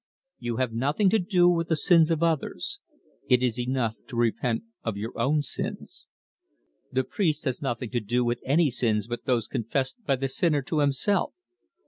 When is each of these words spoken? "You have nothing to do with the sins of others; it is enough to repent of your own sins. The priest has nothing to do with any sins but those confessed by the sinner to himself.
"You 0.39 0.57
have 0.57 0.73
nothing 0.73 1.11
to 1.11 1.19
do 1.19 1.47
with 1.47 1.67
the 1.67 1.75
sins 1.75 2.09
of 2.09 2.23
others; 2.23 2.79
it 3.29 3.43
is 3.43 3.59
enough 3.59 3.93
to 4.07 4.15
repent 4.15 4.63
of 4.81 4.97
your 4.97 5.13
own 5.15 5.43
sins. 5.43 6.07
The 6.91 7.03
priest 7.03 7.45
has 7.45 7.61
nothing 7.61 7.91
to 7.91 7.99
do 7.99 8.25
with 8.25 8.41
any 8.43 8.71
sins 8.71 9.05
but 9.05 9.25
those 9.25 9.45
confessed 9.45 10.03
by 10.03 10.15
the 10.15 10.27
sinner 10.27 10.63
to 10.63 10.79
himself. 10.79 11.35